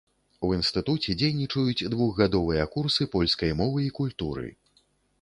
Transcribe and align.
У 0.45 0.47
інстытуце 0.57 1.15
дзейнічаюць 1.19 1.87
двухгадовыя 1.97 2.67
курсы 2.75 3.11
польскай 3.15 3.57
мовы 3.63 3.89
і 3.89 3.97
культуры. 4.03 4.47